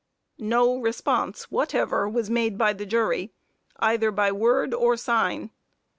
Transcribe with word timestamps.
No 0.39 0.77
response 0.79 1.51
whatever 1.51 2.09
was 2.09 2.27
made 2.27 2.57
by 2.57 2.73
the 2.73 2.87
jury, 2.87 3.33
either 3.77 4.09
by 4.09 4.31
word 4.31 4.73
or 4.73 4.97
sign. 4.97 5.51